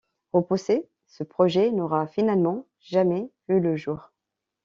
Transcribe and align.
Repoussé, 0.33 0.89
ce 1.05 1.23
projet 1.23 1.69
n'aura 1.71 2.07
finalement 2.07 2.65
jamais 2.79 3.29
vu 3.47 3.59
le 3.59 3.75
jour. 3.75 4.11